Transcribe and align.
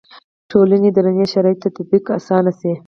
ټولنو 0.51 0.89
دروني 0.95 1.25
شرایطو 1.33 1.73
تطبیق 1.77 2.05
اسانه 2.17 2.51
شي. 2.59 2.71